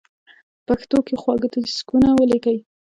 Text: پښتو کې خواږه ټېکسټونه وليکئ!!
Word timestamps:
پښتو 0.67 0.97
کې 1.07 1.15
خواږه 1.21 1.47
ټېکسټونه 1.53 2.07
وليکئ!! 2.19 2.57